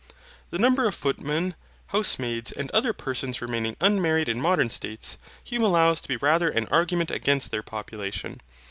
[0.49, 1.53] The number of footmen,
[1.89, 6.65] housemaids, and other persons remaining unmarried in modern states, Hume allows to be rather an
[6.71, 8.41] argument against their population.